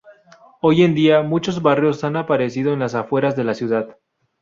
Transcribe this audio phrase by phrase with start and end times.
[0.61, 3.97] Hoy en día, muchos barrios han aparecido en las afueras de la ciudad.